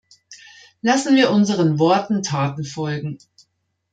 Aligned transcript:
Lassen 0.81 1.15
wir 1.15 1.29
unseren 1.29 1.77
Worten 1.77 2.23
Taten 2.23 2.63
folgen. 2.63 3.19